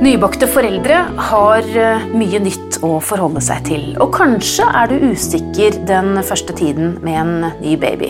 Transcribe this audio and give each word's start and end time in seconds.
Nybakte 0.00 0.46
foreldre 0.48 0.96
har 1.28 1.66
eh, 1.76 2.04
mye 2.16 2.38
nytt 2.40 2.78
å 2.80 2.94
forholde 3.04 3.42
seg 3.44 3.66
til. 3.66 3.82
Og 4.00 4.14
kanskje 4.14 4.64
er 4.64 4.88
du 4.88 5.10
usikker 5.10 5.76
den 5.84 6.14
første 6.24 6.56
tiden 6.56 6.94
med 7.04 7.18
en 7.20 7.34
ny 7.60 7.74
baby. 7.76 8.08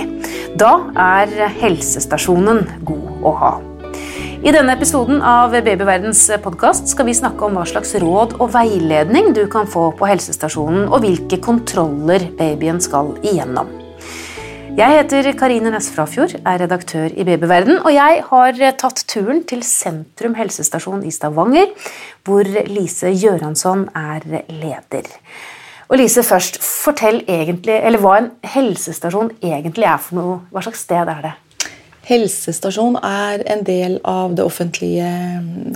Da 0.55 0.77
er 0.95 1.35
helsestasjonen 1.59 2.63
god 2.87 3.27
å 3.27 3.35
ha. 3.43 3.51
I 4.39 4.55
denne 4.55 4.79
episoden 4.79 5.19
av 5.19 5.51
Babyverdens 5.51 6.23
podkast 6.47 6.95
skal 6.95 7.11
vi 7.11 7.19
snakke 7.19 7.49
om 7.49 7.59
hva 7.59 7.67
slags 7.67 7.97
råd 7.99 8.39
og 8.39 8.55
veiledning 8.55 9.35
du 9.35 9.43
kan 9.51 9.67
få 9.67 9.91
på 9.99 10.15
helsestasjonen, 10.15 10.87
og 10.87 11.03
hvilke 11.03 11.43
kontroller 11.43 12.31
babyen 12.39 12.79
skal 12.81 13.17
igjennom. 13.19 13.80
Jeg 14.79 14.95
heter 14.95 15.27
Karine 15.35 15.73
Næss 15.75 15.89
Frafjord, 15.91 16.37
er 16.47 16.61
redaktør 16.63 17.11
i 17.11 17.25
Babyverden, 17.27 17.81
og 17.83 17.91
jeg 17.91 18.21
har 18.29 18.59
tatt 18.79 19.01
turen 19.11 19.41
til 19.51 19.65
Sentrum 19.67 20.37
helsestasjon 20.39 21.03
i 21.03 21.11
Stavanger, 21.11 21.73
hvor 22.23 22.47
Lise 22.71 23.11
Gjøransson 23.11 23.89
er 23.99 24.23
leder. 24.47 25.09
Og 25.91 25.99
Lise, 25.99 26.23
først, 26.23 26.61
fortell 26.63 27.19
egentlig, 27.27 27.81
eller 27.83 27.99
hva 27.99 28.15
en 28.21 28.31
helsestasjon 28.47 29.33
egentlig 29.43 29.89
er 29.91 29.99
for 29.99 30.21
noe. 30.21 30.39
Hva 30.55 30.63
slags 30.63 30.87
sted 30.87 31.13
er 31.17 31.27
det? 31.27 31.35
Helsestasjon 32.07 33.03
er 33.03 33.43
en 33.51 33.67
del 33.67 33.99
av 34.07 34.39
det 34.39 34.47
offentlige 34.47 35.11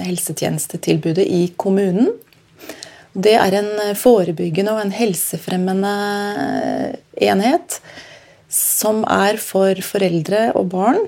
helsetjenestetilbudet 0.07 1.27
i 1.27 1.43
kommunen. 1.59 2.15
Det 3.11 3.35
er 3.43 3.59
en 3.59 3.71
forebyggende 3.99 4.79
og 4.79 4.87
en 4.87 4.95
helsefremmende 4.95 5.95
enhet 7.19 7.83
som 8.55 9.03
er 9.11 9.39
for 9.43 9.79
foreldre 9.83 10.53
og 10.59 10.71
barn. 10.75 11.03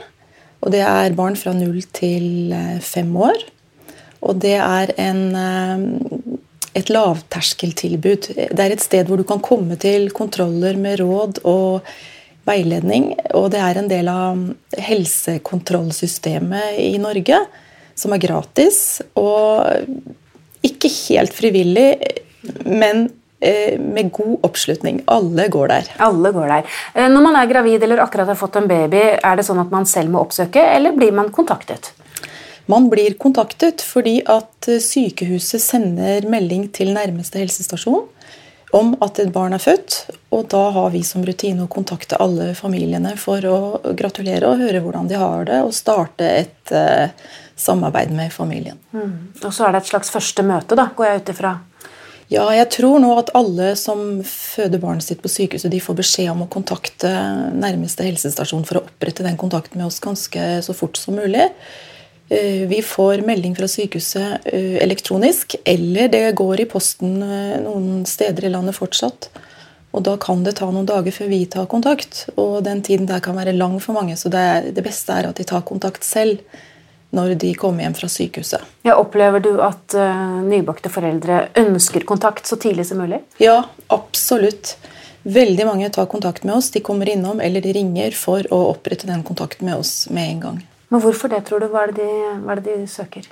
Og 0.64 0.73
det 0.74 0.82
er 0.82 1.14
barn 1.16 1.36
fra 1.38 1.55
null 1.55 1.82
til 1.95 2.52
eh, 2.55 2.78
fem 2.82 3.12
år. 3.22 3.38
Og 4.27 4.41
det 4.42 4.56
er 4.59 4.92
en, 4.98 5.22
eh, 5.38 5.78
et 6.80 6.91
lavterskeltilbud. 6.91 8.30
Det 8.34 8.64
er 8.64 8.75
et 8.75 8.83
sted 8.83 9.06
hvor 9.06 9.20
du 9.20 9.27
kan 9.28 9.42
komme 9.44 9.78
til 9.80 10.11
kontroller 10.16 10.78
med 10.80 11.00
råd 11.05 11.42
og 11.47 11.86
veiledning. 12.47 13.12
Og 13.34 13.50
det 13.55 13.62
er 13.62 13.78
en 13.78 13.91
del 13.91 14.10
av 14.10 14.42
helsekontrollsystemet 14.88 16.81
i 16.83 16.97
Norge, 17.03 17.38
som 17.98 18.14
er 18.14 18.22
gratis. 18.22 18.81
Og 19.19 19.66
ikke 20.66 20.91
helt 20.91 21.36
frivillig, 21.36 21.91
men 22.66 23.08
med 23.80 24.11
god 24.16 24.47
oppslutning. 24.47 25.02
Alle 25.06 25.48
går 25.52 25.70
der. 25.72 25.92
Alle 26.06 26.33
går 26.34 26.50
der. 26.52 26.72
Eh, 26.94 27.08
når 27.12 27.28
man 27.28 27.39
er 27.41 27.50
gravid 27.50 27.83
eller 27.86 28.03
akkurat 28.05 28.33
har 28.33 28.38
fått 28.38 28.58
en 28.61 28.69
baby, 28.70 29.03
er 29.16 29.38
det 29.38 29.47
sånn 29.47 29.62
at 29.62 29.72
man 29.75 29.88
selv 29.88 30.14
må 30.14 30.25
oppsøke, 30.25 30.62
eller 30.77 30.97
blir 30.97 31.14
man 31.16 31.33
kontaktet? 31.34 31.92
Man 32.66 32.88
blir 32.91 33.14
kontaktet 33.22 33.84
fordi 33.86 34.19
at 34.27 34.70
eh, 34.70 34.83
sykehuset 34.83 35.62
sender 35.62 36.27
melding 36.30 36.69
til 36.75 36.94
nærmeste 36.97 37.42
helsestasjon 37.42 38.06
om 38.75 38.94
at 39.05 39.20
et 39.22 39.30
barn 39.33 39.55
er 39.56 39.62
født, 39.62 39.98
og 40.34 40.48
da 40.53 40.62
har 40.75 40.91
vi 40.94 41.03
som 41.06 41.25
rutine 41.25 41.64
å 41.64 41.70
kontakte 41.70 42.19
alle 42.20 42.50
familiene 42.58 43.14
for 43.20 43.44
å 43.48 43.58
gratulere 43.97 44.50
og 44.50 44.60
høre 44.60 44.83
hvordan 44.84 45.08
de 45.10 45.20
har 45.20 45.47
det, 45.48 45.60
og 45.64 45.75
starte 45.77 46.27
et 46.42 46.75
uh, 46.75 47.06
samarbeid 47.56 48.12
med 48.16 48.34
familien. 48.34 48.78
Mm. 48.92 49.14
Og 49.38 49.48
så 49.55 49.69
er 49.69 49.77
det 49.77 49.84
et 49.84 49.92
slags 49.92 50.12
første 50.12 50.44
møte, 50.47 50.78
da, 50.78 50.91
går 50.97 51.08
jeg 51.08 51.22
ut 51.22 51.33
ifra? 51.36 51.55
Ja, 52.27 52.48
jeg 52.50 52.66
tror 52.74 52.98
nå 52.98 53.12
at 53.20 53.30
alle 53.38 53.74
som 53.78 54.22
føder 54.27 54.80
barnet 54.82 55.06
sitt 55.06 55.20
på 55.22 55.30
sykehuset, 55.30 55.70
de 55.70 55.78
får 55.82 55.98
beskjed 56.00 56.32
om 56.32 56.42
å 56.42 56.50
kontakte 56.50 57.10
nærmeste 57.55 58.06
helsestasjon 58.06 58.66
for 58.66 58.80
å 58.80 58.86
opprette 58.88 59.27
den 59.27 59.38
kontakten 59.38 59.78
med 59.78 59.86
oss 59.86 60.02
ganske 60.02 60.48
så 60.66 60.74
fort 60.74 60.98
som 60.98 61.14
mulig. 61.20 61.47
Eh, 62.28 62.66
vi 62.66 62.80
får 62.82 63.22
melding 63.22 63.54
fra 63.54 63.69
sykehuset 63.70 64.48
eh, 64.50 64.74
elektronisk, 64.82 65.54
eller 65.62 66.10
det 66.10 66.24
går 66.41 66.64
i 66.64 66.69
posten 66.70 67.20
eh, 67.22 67.60
noen 67.62 68.02
steder 68.10 68.48
i 68.48 68.50
landet 68.50 68.75
fortsatt. 68.75 69.31
Og 69.94 70.03
Da 70.04 70.16
kan 70.20 70.42
det 70.44 70.59
ta 70.59 70.66
noen 70.66 70.88
dager 70.88 71.15
før 71.15 71.31
vi 71.31 71.44
tar 71.47 71.70
kontakt. 71.70 72.26
Og 72.34 72.59
den 72.66 72.82
tiden 72.82 73.06
der 73.06 73.22
kan 73.22 73.38
være 73.38 73.54
lang 73.54 73.78
for 73.81 73.94
mange, 73.94 74.19
så 74.19 74.28
det, 74.34 74.75
det 74.75 74.84
beste 74.84 75.15
er 75.15 75.31
at 75.31 75.38
de 75.38 75.47
tar 75.47 75.62
kontakt 75.65 76.04
selv 76.04 76.42
når 77.15 77.34
de 77.41 77.53
kommer 77.59 77.87
hjem 77.87 77.97
fra 77.97 78.09
sykehuset. 78.11 78.65
Ja, 78.87 78.97
opplever 78.99 79.43
du 79.44 79.53
at 79.65 79.94
uh, 79.97 80.43
nybakte 80.44 80.91
foreldre 80.93 81.47
ønsker 81.59 82.06
kontakt 82.09 82.49
så 82.49 82.59
tidlig 82.61 82.89
som 82.89 83.00
mulig? 83.03 83.22
Ja, 83.43 83.62
absolutt. 83.94 84.77
Veldig 85.27 85.66
mange 85.66 85.91
tar 85.91 86.06
kontakt 86.11 86.45
med 86.47 86.59
oss. 86.59 86.71
De 86.75 86.83
kommer 86.84 87.09
innom 87.11 87.41
eller 87.43 87.65
de 87.65 87.72
ringer 87.75 88.15
for 88.15 88.47
å 88.55 88.61
opprette 88.72 89.09
den 89.09 89.25
kontakten 89.27 89.66
med 89.66 89.81
oss 89.83 89.95
med 90.11 90.31
en 90.37 90.43
gang. 90.45 90.61
Men 90.89 91.03
Hvorfor 91.03 91.31
det, 91.33 91.41
tror 91.49 91.65
du? 91.65 91.66
Hva 91.72 91.87
er 91.87 91.95
det 91.95 92.05
de, 92.05 92.37
er 92.47 92.61
det 92.61 92.77
de 92.77 92.87
søker? 92.91 93.27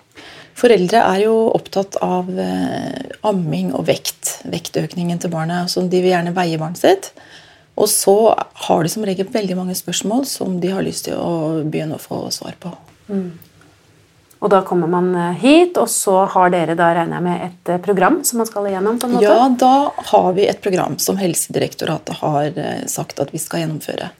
Foreldre 0.58 1.02
er 1.02 1.20
jo 1.26 1.36
opptatt 1.54 1.98
av 2.02 2.30
uh, 2.30 3.28
amming 3.30 3.72
og 3.74 3.86
vekt. 3.90 4.40
Vektøkningen 4.50 5.22
til 5.22 5.30
barnet. 5.34 5.70
Så 5.70 5.86
de 5.86 6.02
vil 6.02 6.14
gjerne 6.14 6.34
veie 6.34 6.58
barnet 6.58 6.82
sitt. 6.82 7.12
Og 7.78 7.88
så 7.90 8.16
har 8.66 8.82
de 8.82 8.90
som 8.90 9.06
regel 9.06 9.30
veldig 9.30 9.56
mange 9.58 9.74
spørsmål 9.78 10.26
som 10.30 10.58
de 10.62 10.70
har 10.74 10.84
lyst 10.86 11.08
til 11.08 11.18
å 11.18 11.62
begynne 11.62 11.98
å 11.98 12.02
få 12.02 12.24
svar 12.34 12.58
på. 12.62 12.70
Mm. 13.10 13.32
Og 14.44 14.50
da 14.52 14.60
kommer 14.60 14.90
man 14.90 15.14
eh, 15.16 15.36
hit, 15.40 15.78
og 15.80 15.88
så 15.88 16.26
har 16.28 16.50
dere 16.52 16.76
da 16.76 16.90
regner 16.92 17.16
jeg 17.16 17.24
med 17.24 17.44
et 17.46 17.70
eh, 17.72 17.80
program 17.84 18.18
som 18.28 18.42
man 18.42 18.48
skal 18.48 18.68
igjennom? 18.68 18.98
på 19.00 19.08
en 19.08 19.14
måte? 19.16 19.30
Ja, 19.30 19.46
da 19.48 20.08
har 20.10 20.34
vi 20.36 20.44
et 20.50 20.60
program 20.64 20.98
som 21.00 21.16
Helsedirektoratet 21.16 22.20
har 22.20 22.50
eh, 22.52 22.82
sagt 22.90 23.22
at 23.24 23.32
vi 23.32 23.40
skal 23.40 23.64
gjennomføre. 23.64 24.10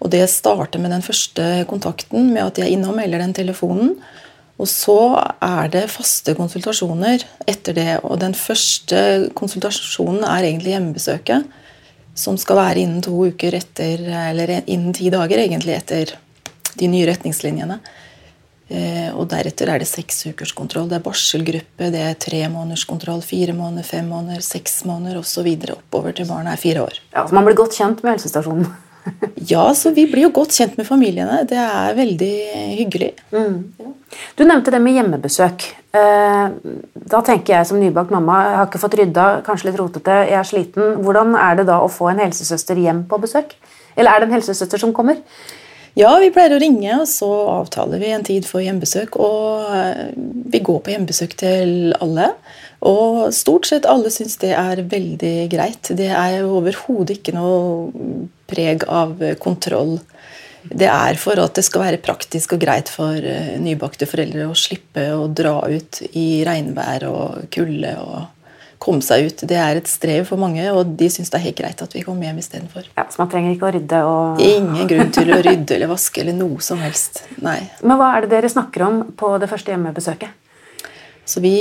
Og 0.00 0.10
Det 0.10 0.24
starter 0.32 0.82
med 0.82 0.90
den 0.90 1.04
første 1.06 1.46
kontakten, 1.70 2.32
med 2.34 2.48
at 2.48 2.58
jeg 2.58 2.66
er 2.66 2.74
innom 2.74 2.98
eller 2.98 3.22
den 3.22 3.36
telefonen. 3.36 3.94
Og 4.60 4.66
så 4.68 4.98
er 5.44 5.70
det 5.72 5.86
faste 5.92 6.34
konsultasjoner 6.34 7.22
etter 7.48 7.76
det. 7.76 7.92
Og 8.02 8.18
den 8.20 8.34
første 8.34 9.30
konsultasjonen 9.38 10.24
er 10.24 10.48
egentlig 10.48 10.74
hjemmebesøket, 10.74 11.46
som 12.18 12.36
skal 12.40 12.58
være 12.58 12.82
innen 12.82 13.04
to 13.04 13.14
uker 13.30 13.54
etter, 13.60 14.02
eller 14.32 14.56
innen 14.64 14.96
ti 14.96 15.12
dager 15.12 15.44
egentlig 15.44 15.78
etter 15.78 16.16
de 16.80 16.90
nye 16.90 17.06
retningslinjene. 17.12 17.78
Eh, 18.70 19.08
og 19.18 19.26
deretter 19.32 19.72
er 19.72 19.82
det 19.82 19.88
seks 19.90 20.22
ukers 20.30 20.52
kontroll. 20.54 20.86
Det 20.90 21.00
er 21.00 21.06
barselgruppe, 21.06 21.90
det 21.90 22.04
er 22.06 22.20
tre 22.22 22.44
måneders 22.52 22.86
kontroll, 22.86 23.24
fire 23.26 23.56
måneder, 23.56 23.86
fem 23.86 24.06
måneder, 24.06 24.44
seks 24.46 24.84
måneder 24.86 25.18
osv. 25.18 25.48
oppover 25.74 26.14
til 26.14 26.30
barnet 26.30 26.54
er 26.54 26.62
fire 26.62 26.86
år. 26.86 27.02
Ja, 27.14 27.26
så 27.26 27.34
Man 27.34 27.48
blir 27.48 27.58
godt 27.58 27.74
kjent 27.74 28.04
med 28.04 28.16
helsestasjonen? 28.16 28.70
ja, 29.52 29.74
så 29.74 29.90
vi 29.90 30.06
blir 30.10 30.26
jo 30.28 30.32
godt 30.34 30.54
kjent 30.56 30.76
med 30.78 30.88
familiene. 30.88 31.42
Det 31.48 31.58
er 31.58 31.96
veldig 31.98 32.32
hyggelig. 32.78 33.10
Mm. 33.32 33.92
Du 34.38 34.44
nevnte 34.44 34.72
det 34.74 34.80
med 34.82 34.96
hjemmebesøk. 34.98 35.66
Eh, 35.96 36.44
da 37.14 37.22
tenker 37.26 37.56
jeg 37.56 37.68
som 37.70 37.80
nybakt 37.80 38.12
mamma, 38.14 38.40
jeg 38.46 38.58
har 38.60 38.68
ikke 38.68 38.82
fått 38.82 38.98
rydda, 39.00 39.28
kanskje 39.46 39.70
litt 39.70 39.80
rotete, 39.80 40.18
jeg 40.30 40.38
er 40.38 40.48
sliten. 40.48 40.98
Hvordan 41.04 41.34
er 41.38 41.60
det 41.60 41.68
da 41.70 41.80
å 41.82 41.90
få 41.90 42.12
en 42.12 42.22
helsesøster 42.22 42.78
hjem 42.80 43.04
på 43.10 43.20
besøk? 43.22 43.56
Eller 43.96 44.12
er 44.12 44.22
det 44.22 44.30
en 44.30 44.36
helsesøster 44.38 44.80
som 44.80 44.94
kommer? 44.96 45.18
Ja, 45.98 46.12
vi 46.22 46.30
pleier 46.30 46.54
å 46.54 46.60
ringe, 46.62 47.00
og 47.02 47.08
så 47.10 47.28
avtaler 47.50 48.00
vi 48.02 48.12
en 48.14 48.26
tid 48.26 48.46
for 48.46 48.62
hjemmebesøk. 48.62 49.18
Og 49.20 49.70
eh, 49.74 50.10
vi 50.52 50.62
går 50.64 50.82
på 50.84 50.94
hjemmebesøk 50.94 51.34
til 51.40 51.94
alle. 51.98 52.30
Og 52.86 53.28
stort 53.36 53.68
sett 53.68 53.88
alle 53.90 54.12
syns 54.14 54.38
det 54.40 54.54
er 54.56 54.84
veldig 54.88 55.34
greit. 55.52 55.90
Det 55.98 56.08
er 56.14 56.46
overhodet 56.46 57.18
ikke 57.18 57.34
noe 57.36 57.90
preg 58.50 58.86
av 58.88 59.18
kontroll. 59.42 59.98
Det 60.62 60.88
er 60.88 61.16
for 61.20 61.40
at 61.40 61.56
det 61.56 61.64
skal 61.64 61.86
være 61.86 62.02
praktisk 62.04 62.54
og 62.54 62.62
greit 62.62 62.90
for 62.92 63.16
eh, 63.16 63.56
nybakte 63.60 64.08
foreldre 64.08 64.50
å 64.50 64.58
slippe 64.58 65.06
å 65.16 65.26
dra 65.32 65.58
ut 65.66 66.02
i 66.12 66.44
regnvær 66.46 67.08
og 67.10 67.48
kulde. 67.54 67.96
og 67.98 68.39
komme 68.80 69.04
seg 69.04 69.28
ut. 69.28 69.44
Det 69.48 69.58
er 69.60 69.78
et 69.78 69.90
strev 69.90 70.24
for 70.28 70.40
mange, 70.40 70.64
og 70.72 70.96
de 70.98 71.10
syns 71.12 71.30
det 71.32 71.38
er 71.38 71.46
helt 71.50 71.58
greit 71.60 71.82
at 71.84 71.94
vi 71.94 72.04
kommer 72.06 72.28
hjem 72.28 72.40
istedenfor. 72.40 72.88
Ja, 72.96 73.04
så 73.12 73.22
man 73.22 73.30
trenger 73.32 73.54
ikke 73.54 73.68
å 73.68 73.74
rydde 73.76 74.02
og 74.08 74.40
Ingen 74.44 74.90
grunn 74.90 75.12
til 75.14 75.32
å 75.36 75.40
rydde 75.44 75.76
eller 75.76 75.92
vaske 75.92 76.24
eller 76.24 76.36
noe 76.38 76.64
som 76.64 76.80
helst. 76.82 77.24
Nei. 77.44 77.60
Men 77.84 78.00
hva 78.00 78.14
er 78.16 78.24
det 78.24 78.32
dere 78.32 78.52
snakker 78.52 78.86
om 78.88 79.02
på 79.20 79.34
det 79.42 79.50
første 79.52 79.74
hjemmebesøket? 79.74 80.38
Så 81.30 81.42
vi 81.44 81.54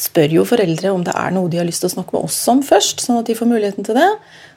spør 0.00 0.32
jo 0.40 0.46
foreldre 0.48 0.90
om 0.90 1.04
det 1.06 1.12
er 1.14 1.30
noe 1.36 1.50
de 1.52 1.60
har 1.60 1.68
lyst 1.68 1.84
til 1.84 1.90
å 1.90 1.94
snakke 1.94 2.16
med 2.16 2.26
oss 2.26 2.40
om 2.50 2.64
først, 2.66 3.04
sånn 3.04 3.20
at 3.20 3.28
de 3.28 3.36
får 3.38 3.50
muligheten 3.50 3.86
til 3.86 3.98
det. 3.98 4.08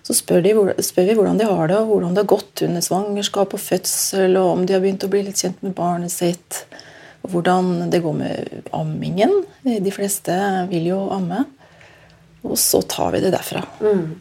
Så 0.07 0.15
spør, 0.18 0.41
de, 0.41 0.53
spør 0.81 1.09
vi 1.09 1.18
hvordan 1.19 1.38
de 1.38 1.50
har 1.50 1.69
det, 1.69 1.77
og 1.77 1.91
hvordan 1.91 2.15
det 2.15 2.23
har 2.23 2.31
gått 2.31 2.63
under 2.65 2.81
svangerskap 2.81 3.53
og 3.53 3.62
fødsel, 3.62 4.39
og 4.39 4.53
om 4.56 4.65
de 4.65 4.73
har 4.73 4.81
begynt 4.81 5.06
å 5.06 5.12
bli 5.12 5.25
litt 5.27 5.44
kjent 5.44 5.59
med 5.65 5.75
barnet 5.77 6.13
sitt 6.13 6.63
hvordan 7.31 7.89
det 7.91 8.01
går 8.03 8.15
med 8.18 8.71
ammingen. 8.75 9.44
De 9.63 9.94
fleste 9.94 10.33
vil 10.71 10.89
jo 10.91 11.03
amme. 11.13 11.45
Og 12.47 12.57
så 12.59 12.81
tar 12.85 13.12
vi 13.15 13.21
det 13.24 13.31
derfra. 13.33 13.63
Mm. 13.81 14.18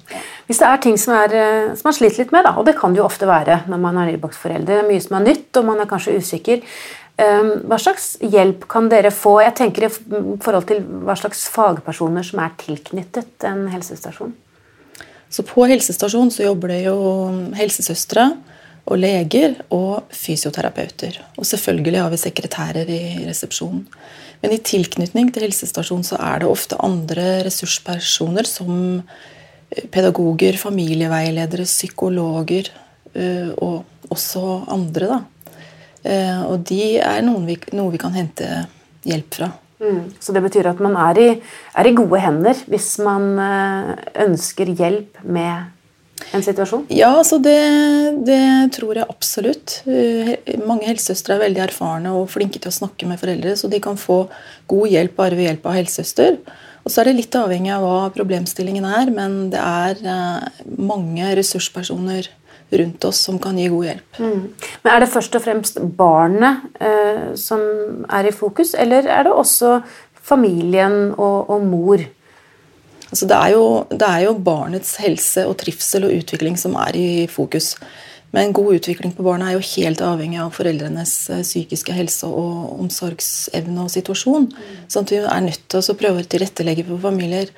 Hvis 0.49 0.61
det 0.63 0.69
er 0.69 0.83
ting 0.83 0.97
som, 0.99 1.15
er, 1.15 1.35
eh, 1.37 1.75
som 1.77 1.91
man 1.91 1.97
sliter 1.97 2.23
litt 2.23 2.33
med, 2.35 2.47
da, 2.47 2.55
og 2.59 2.67
det 2.67 2.77
kan 2.79 2.95
det 2.95 3.03
jo 3.03 3.07
ofte 3.07 3.29
være 3.29 3.61
når 3.71 3.83
man 3.83 3.99
er 4.01 4.13
nybakt 4.13 4.39
forelder, 4.39 4.87
mye 4.89 5.03
som 5.05 5.19
er 5.19 5.27
nytt, 5.29 5.51
og 5.59 5.69
man 5.69 5.83
er 5.83 5.91
kanskje 5.91 6.17
usikker, 6.23 6.65
ehm, 7.23 7.53
hva 7.69 7.79
slags 7.83 8.17
hjelp 8.25 8.67
kan 8.73 8.89
dere 8.91 9.13
få? 9.15 9.37
Jeg 9.45 9.57
tenker 9.61 9.87
i 9.87 9.93
forhold 9.93 10.67
til 10.71 10.83
hva 11.07 11.17
slags 11.19 11.47
fagpersoner 11.53 12.27
som 12.27 12.43
er 12.43 12.57
tilknyttet 12.63 13.47
en 13.51 13.67
helsestasjon. 13.75 14.35
Så 15.31 15.43
På 15.47 15.67
helsestasjonen 15.69 16.31
så 16.31 16.47
jobber 16.47 16.73
det 16.73 16.85
jo 16.87 16.97
helsesøstre 17.59 18.31
og 18.87 19.01
leger 19.03 19.57
og 19.75 20.07
fysioterapeuter. 20.15 21.19
Og 21.37 21.47
selvfølgelig 21.49 22.03
har 22.03 22.13
vi 22.13 22.21
sekretærer 22.23 22.91
i 22.93 23.03
resepsjonen. 23.27 23.83
Men 24.43 24.55
i 24.55 24.61
tilknytning 24.63 25.33
til 25.35 25.47
helsestasjonen 25.47 26.07
så 26.07 26.19
er 26.23 26.43
det 26.43 26.51
ofte 26.51 26.79
andre 26.85 27.43
ressurspersoner 27.47 28.47
som 28.47 28.73
eh, 29.01 29.87
pedagoger, 29.91 30.59
familieveiledere, 30.61 31.67
psykologer 31.67 32.71
eh, 33.15 33.51
og 33.57 34.13
også 34.13 34.45
andre. 34.71 35.11
da. 35.11 35.21
Eh, 36.07 36.43
og 36.47 36.67
de 36.69 36.99
er 37.03 37.25
vi, 37.49 37.59
noe 37.75 37.95
vi 37.95 38.03
kan 38.03 38.15
hente 38.15 38.67
hjelp 39.07 39.41
fra. 39.41 39.51
Mm. 39.83 40.13
Så 40.23 40.33
det 40.33 40.45
betyr 40.45 40.71
at 40.71 40.79
man 40.81 40.95
er 41.09 41.19
i, 41.21 41.31
er 41.75 41.89
i, 41.89 41.97
gode 41.97 42.21
hender 42.23 42.61
hvis 42.71 42.95
man 43.05 43.35
ønsker 44.25 44.71
hjelp 44.73 45.19
med 45.25 45.76
en 46.33 46.45
situasjon? 46.45 46.87
Ja, 46.93 47.11
altså 47.19 47.39
det, 47.43 47.57
det, 48.27 48.41
tror 48.77 49.01
jeg 49.01 49.09
absolutt. 49.09 49.81
Mange 50.67 50.89
helsesøstre 50.89 51.37
er 51.37 51.45
veldig 51.47 51.65
erfarne 51.69 52.15
og 52.17 52.31
flinke 52.33 52.61
til 52.63 52.73
å 52.73 52.79
snakke 52.79 53.09
med 53.09 53.21
foreldre, 53.21 53.57
så 53.59 53.71
de 53.73 53.83
kan 53.83 53.99
få 54.01 54.25
god 54.71 54.95
hjelp 54.95 55.19
bare 55.19 55.39
ved 55.39 55.51
hjelp 55.51 55.69
av 55.69 55.79
helsesøster. 55.81 56.41
Og 56.87 56.93
så 56.93 57.03
er 57.03 57.11
det 57.11 57.19
litt 57.19 57.35
avhengig 57.35 57.73
av 57.75 57.83
hva 57.83 58.01
problemstillingen 58.15 58.85
er, 58.87 59.13
men 59.15 59.39
det 59.51 59.61
er 59.61 60.03
mange 60.79 61.33
ressurspersoner 61.35 62.31
rundt 62.71 63.05
oss 63.05 63.21
som 63.27 63.39
kan 63.43 63.59
gi 63.59 63.69
god 63.71 63.87
hjelp. 63.89 64.19
Mm. 64.19 64.43
Men 64.83 64.93
Er 64.93 65.01
det 65.01 65.13
først 65.13 65.39
og 65.39 65.45
fremst 65.45 65.81
barnet 65.99 66.67
eh, 66.81 67.35
som 67.39 67.61
er 68.11 68.27
i 68.27 68.35
fokus, 68.35 68.75
eller 68.75 69.07
er 69.07 69.27
det 69.27 69.33
også 69.33 69.81
familien 70.27 71.15
og, 71.15 71.51
og 71.51 71.67
mor? 71.67 72.03
Altså 73.17 73.29
det, 73.31 73.37
er 73.37 73.55
jo, 73.55 73.69
det 73.89 74.09
er 74.09 74.27
jo 74.27 74.35
barnets 74.45 74.91
helse 75.01 75.47
og 75.49 75.57
trivsel 75.63 76.05
og 76.05 76.19
utvikling 76.19 76.59
som 76.61 76.77
er 76.77 76.99
i 77.01 77.07
fokus. 77.33 77.73
Men 78.37 78.53
god 78.53 78.75
utvikling 78.77 79.15
på 79.17 79.25
barna 79.25 79.49
er 79.49 79.57
jo 79.57 79.65
helt 79.71 80.03
avhengig 80.05 80.43
av 80.43 80.53
foreldrenes 80.53 81.15
eh, 81.33 81.41
psykiske 81.47 81.97
helse 81.97 82.29
og 82.29 82.77
omsorgsevne 82.83 83.87
og 83.87 83.89
situasjon. 83.95 84.51
Sånn 84.93 85.09
at 85.09 85.15
vi 85.15 85.23
er 85.23 85.45
nødt 85.47 85.65
til 85.73 85.81
å 85.81 85.97
prøve 85.97 86.21
å 86.21 86.29
tilrettelegge 86.35 86.85
for 86.91 87.01
familier 87.07 87.49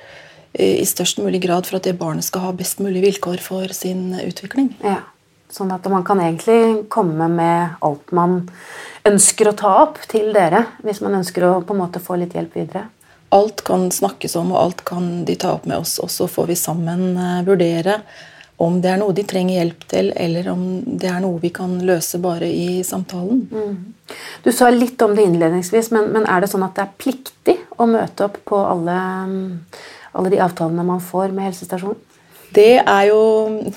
i 0.55 0.85
størst 0.87 1.19
mulig 1.21 1.43
grad 1.43 1.67
for 1.67 1.77
at 1.77 1.85
det 1.85 1.99
barnet 1.99 2.25
skal 2.25 2.47
ha 2.47 2.55
best 2.55 2.79
mulig 2.81 3.03
vilkår 3.03 3.43
for 3.43 3.75
sin 3.75 4.15
utvikling. 4.23 4.71
Ja, 4.81 5.03
Sånn 5.49 5.71
at 5.73 5.85
man 5.89 6.03
kan 6.05 6.19
egentlig 6.21 6.85
komme 6.93 7.25
med 7.33 7.81
alt 7.81 8.11
man 8.13 8.43
ønsker 9.09 9.49
å 9.49 9.57
ta 9.57 9.71
opp 9.81 9.97
til 10.11 10.29
dere, 10.35 10.67
hvis 10.85 11.01
man 11.01 11.17
ønsker 11.19 11.45
å 11.47 11.53
på 11.65 11.73
en 11.73 11.81
måte 11.81 12.01
få 12.03 12.19
litt 12.21 12.35
hjelp 12.37 12.53
videre. 12.59 12.85
Alt 13.35 13.63
kan 13.67 13.87
snakkes 13.93 14.35
om, 14.39 14.53
og 14.55 14.61
alt 14.63 14.83
kan 14.87 15.09
de 15.25 15.35
ta 15.37 15.53
opp 15.57 15.67
med 15.69 15.81
oss. 15.83 15.99
Og 16.01 16.09
så 16.13 16.27
får 16.29 16.49
vi 16.49 16.57
sammen 16.57 17.13
eh, 17.13 17.43
vurdere 17.47 17.99
om 18.59 18.81
det 18.83 18.89
er 18.91 18.97
noe 18.99 19.15
de 19.15 19.23
trenger 19.23 19.55
hjelp 19.55 19.85
til, 19.87 20.09
eller 20.19 20.49
om 20.51 20.63
det 20.83 21.07
er 21.07 21.21
noe 21.23 21.39
vi 21.39 21.51
kan 21.55 21.77
løse 21.87 22.19
bare 22.19 22.49
i 22.51 22.81
samtalen. 22.83 23.45
Mm. 23.47 24.17
Du 24.43 24.49
sa 24.51 24.67
litt 24.73 24.99
om 25.05 25.13
det 25.15 25.29
innledningsvis, 25.29 25.93
men, 25.95 26.09
men, 26.11 26.25
er 26.27 26.43
det 26.43 26.49
sånn 26.51 26.65
at 26.67 26.75
det 26.75 26.83
er 26.83 26.97
pliktig 26.99 27.55
å 27.79 27.87
møte 27.87 28.27
opp 28.27 28.41
på 28.49 28.59
alle 28.59 28.97
alle 30.11 30.31
de 30.33 30.41
avtalene 30.41 30.85
man 30.85 31.01
får 31.03 31.33
med 31.33 31.49
helsestasjonen? 31.49 32.05
Det 32.49 32.79
er 32.81 33.03
jo 33.11 33.21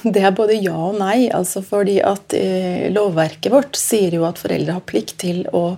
det 0.02 0.22
er 0.24 0.36
både 0.36 0.56
ja 0.56 0.76
og 0.88 0.96
nei. 1.00 1.28
altså 1.28 1.60
fordi 1.64 1.98
at 2.00 2.32
eh, 2.36 2.88
Lovverket 2.92 3.52
vårt 3.52 3.76
sier 3.76 4.16
jo 4.16 4.24
at 4.28 4.40
foreldre 4.40 4.78
har 4.78 4.86
plikt 4.88 5.18
til 5.20 5.44
å 5.52 5.76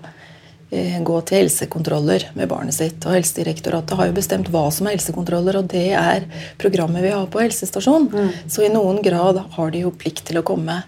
gå 0.71 1.17
til 1.29 1.43
helsekontroller 1.45 2.29
med 2.35 2.49
barnet 2.51 2.75
sitt. 2.75 3.05
og 3.07 3.17
Helsedirektoratet 3.19 3.99
har 3.99 4.09
jo 4.09 4.17
bestemt 4.17 4.51
hva 4.51 4.65
som 4.75 4.89
er 4.89 4.97
helsekontroller, 4.97 5.61
og 5.61 5.69
det 5.71 5.91
er 5.99 6.25
programmet 6.59 7.05
vi 7.05 7.13
har 7.15 7.27
på 7.31 7.43
helsestasjonen. 7.43 8.09
Mm. 8.11 8.33
Så 8.51 8.65
i 8.65 8.73
noen 8.73 9.03
grad 9.05 9.43
har 9.57 9.75
de 9.75 9.85
jo 9.85 9.93
plikt 9.95 10.27
til 10.31 10.41
å 10.41 10.47
komme. 10.47 10.83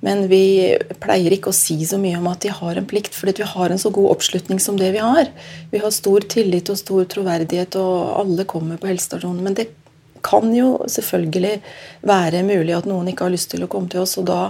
Men 0.00 0.28
vi 0.30 0.78
pleier 1.02 1.34
ikke 1.34 1.50
å 1.50 1.56
si 1.56 1.76
så 1.86 1.98
mye 1.98 2.20
om 2.20 2.28
at 2.30 2.44
de 2.44 2.52
har 2.54 2.78
en 2.78 2.86
plikt, 2.86 3.16
fordi 3.18 3.40
vi 3.40 3.50
har 3.50 3.74
en 3.74 3.80
så 3.82 3.90
god 3.94 4.12
oppslutning 4.14 4.60
som 4.62 4.78
det 4.78 4.92
vi 4.94 5.02
har. 5.02 5.30
Vi 5.72 5.82
har 5.82 5.94
stor 5.94 6.26
tillit 6.30 6.70
og 6.70 6.78
stor 6.78 7.08
troverdighet, 7.10 7.78
og 7.80 8.22
alle 8.22 8.46
kommer 8.46 8.78
på 8.78 8.90
helsestasjonen. 8.92 9.42
Men 9.42 9.58
det 9.58 9.70
kan 10.24 10.50
jo 10.54 10.76
selvfølgelig 10.90 11.58
være 12.06 12.42
mulig 12.46 12.74
at 12.76 12.88
noen 12.88 13.10
ikke 13.10 13.26
har 13.26 13.34
lyst 13.34 13.50
til 13.52 13.64
å 13.64 13.70
komme 13.70 13.90
til 13.92 14.04
oss, 14.04 14.16
og 14.20 14.28
da 14.30 14.40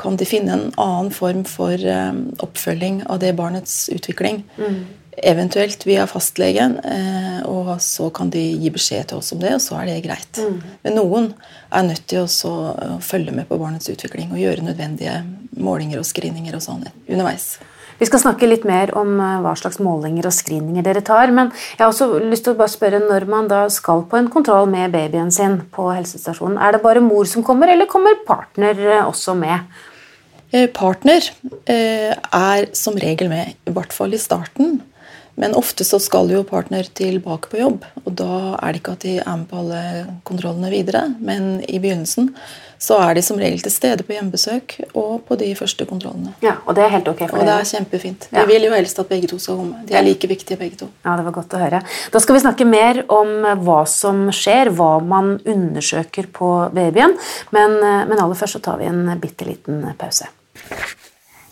kan 0.00 0.18
de 0.18 0.28
finne 0.28 0.54
en 0.54 0.68
annen 0.74 1.10
form 1.14 1.44
for 1.48 1.74
eh, 1.74 2.12
oppfølging 2.44 3.04
av 3.10 3.20
det 3.24 3.34
barnets 3.38 3.86
utvikling. 3.94 4.42
Mm. 4.56 4.80
Eventuelt 5.16 5.86
via 5.88 6.04
fastlegen, 6.10 6.76
eh, 6.84 7.38
og 7.48 7.76
så 7.80 8.10
kan 8.14 8.30
de 8.32 8.42
gi 8.60 8.72
beskjed 8.72 9.10
til 9.10 9.22
oss 9.22 9.32
om 9.32 9.40
det, 9.40 9.54
og 9.56 9.64
så 9.64 9.78
er 9.80 9.88
det 9.90 10.02
greit. 10.04 10.42
Mm. 10.42 10.58
Men 10.84 11.00
noen 11.00 11.30
er 11.70 11.88
nødt 11.88 12.04
til 12.10 12.26
å 12.26 12.98
følge 13.04 13.32
med 13.36 13.48
på 13.48 13.60
barnets 13.60 13.88
utvikling 13.92 14.34
og 14.34 14.42
gjøre 14.42 14.66
nødvendige 14.66 15.22
målinger 15.56 16.02
og 16.02 16.08
screeninger 16.08 16.58
og 16.58 16.64
sånn 16.64 16.84
underveis. 17.06 17.56
Vi 17.96 18.08
skal 18.08 18.20
snakke 18.20 18.48
litt 18.48 18.66
mer 18.68 18.92
om 18.98 19.16
eh, 19.20 19.38
hva 19.44 19.54
slags 19.58 19.80
målinger 19.82 20.28
og 20.28 20.34
screeninger 20.36 20.84
dere 20.84 21.02
tar. 21.04 21.32
Men 21.34 21.52
jeg 21.76 21.82
har 21.82 21.92
også 21.92 22.20
lyst 22.20 22.46
til 22.46 22.56
å 22.56 22.60
bare 22.60 22.72
spørre 22.72 23.02
når 23.02 23.28
man 23.30 23.50
da 23.50 23.64
skal 23.72 24.04
på 24.10 24.20
en 24.20 24.30
kontroll 24.32 24.68
med 24.72 24.94
babyen 24.94 25.32
sin 25.34 25.60
på 25.72 25.88
helsestasjonen, 25.94 26.58
er 26.60 26.76
det 26.76 26.82
bare 26.84 27.04
mor 27.04 27.28
som 27.30 27.44
kommer, 27.46 27.72
eller 27.72 27.88
kommer 27.90 28.18
partner 28.28 28.82
eh, 28.84 29.04
også 29.04 29.36
med? 29.38 29.84
Partner 30.72 31.24
er 31.66 32.68
som 32.78 32.94
regel 32.96 33.28
med, 33.28 33.56
i 33.66 33.72
hvert 33.74 33.92
fall 33.92 34.14
i 34.14 34.20
starten. 34.20 34.78
Men 35.36 35.54
ofte 35.56 35.84
så 35.84 35.98
skal 36.00 36.30
jo 36.32 36.44
partner 36.48 36.86
tilbake 36.96 37.50
på 37.52 37.60
jobb, 37.60 37.84
og 38.04 38.14
da 38.16 38.56
er 38.56 38.72
det 38.72 38.80
ikke 38.80 38.94
at 38.96 39.04
de 39.04 39.16
er 39.20 39.34
med 39.36 39.48
på 39.50 39.58
alle 39.60 39.82
kontrollene 40.28 40.70
videre. 40.72 41.02
Men 41.20 41.58
i 41.68 41.80
begynnelsen 41.82 42.30
så 42.80 42.98
er 43.00 43.16
de 43.16 43.22
som 43.24 43.38
regel 43.40 43.60
til 43.64 43.72
stede 43.72 44.04
på 44.04 44.12
hjemmebesøk 44.12 44.74
og 44.96 45.22
på 45.28 45.38
de 45.40 45.48
første 45.56 45.86
kontrollene. 45.88 46.34
Ja, 46.44 46.56
Og 46.66 46.76
det 46.76 46.84
er 46.84 46.92
helt 46.92 47.08
ok 47.08 47.22
for 47.24 47.38
Og 47.38 47.48
det 47.48 47.54
er 47.54 47.68
kjempefint. 47.70 48.28
Vi 48.32 48.44
vil 48.50 48.68
jo 48.68 48.74
helst 48.74 48.98
at 49.00 49.08
begge 49.08 49.30
to 49.30 49.38
skal 49.40 49.56
komme. 49.60 49.80
De 49.88 49.96
er 49.96 50.04
like 50.04 50.28
viktige 50.28 50.60
begge 50.60 50.76
to. 50.76 50.90
Ja, 51.04 51.16
det 51.16 51.24
var 51.24 51.36
godt 51.38 51.56
å 51.56 51.62
høre. 51.62 51.82
Da 52.12 52.20
skal 52.20 52.36
vi 52.36 52.44
snakke 52.44 52.68
mer 52.68 53.02
om 53.08 53.32
hva 53.64 53.80
som 53.88 54.28
skjer, 54.28 54.72
hva 54.76 54.98
man 55.00 55.38
undersøker 55.44 56.28
på 56.32 56.52
babyen. 56.76 57.16
Men, 57.56 57.80
men 57.80 58.20
aller 58.20 58.36
først 58.36 58.58
så 58.58 58.64
tar 58.68 58.80
vi 58.80 58.88
en 58.92 59.08
bitte 59.20 59.48
liten 59.48 59.84
pause. 59.98 60.28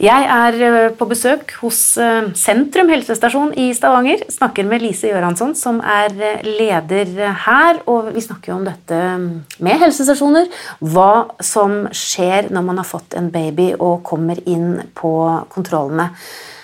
Jeg 0.00 0.24
er 0.32 0.56
eh, 0.64 0.92
på 0.96 1.04
besøk 1.10 1.50
hos 1.60 1.78
eh, 2.00 2.30
Sentrum 2.38 2.88
helsestasjon 2.88 3.50
i 3.60 3.66
Stavanger. 3.76 4.22
Snakker 4.32 4.64
med 4.64 4.80
Lise 4.80 5.10
Gjøransson, 5.10 5.52
som 5.58 5.82
er 5.84 6.14
eh, 6.24 6.46
leder 6.46 7.10
her. 7.44 7.82
Og 7.84 8.08
vi 8.14 8.22
snakker 8.24 8.54
jo 8.54 8.56
om 8.56 8.64
dette 8.64 8.96
mm, 8.96 9.26
med 9.60 9.84
helsestasjoner. 9.84 10.48
Hva 10.80 11.36
som 11.44 11.84
skjer 11.92 12.48
når 12.48 12.66
man 12.70 12.80
har 12.80 12.88
fått 12.88 13.18
en 13.20 13.28
baby 13.34 13.74
og 13.76 14.00
kommer 14.08 14.40
inn 14.48 14.78
på 14.96 15.12
kontrollene. 15.52 16.08